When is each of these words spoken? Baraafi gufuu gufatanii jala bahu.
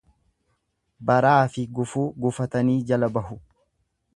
Baraafi 1.09 1.67
gufuu 1.79 2.07
gufatanii 2.25 2.79
jala 2.93 3.11
bahu. 3.19 3.39